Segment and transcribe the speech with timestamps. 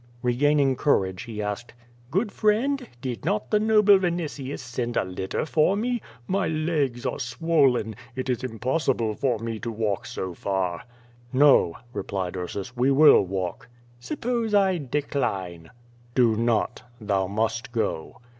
[0.23, 1.75] Regaining courage, he asked:
[2.09, 6.01] "Good friend, did not the no ble Vinitius send a litter for me?
[6.25, 7.95] My legs are swollen.
[8.15, 10.85] It is impossible for me to walk so far."
[11.31, 13.69] "No," replied Ursus, "we will walk."
[13.99, 15.69] "Suppose I decline?"
[16.15, 16.81] "Do not.
[16.99, 18.21] Thou must go."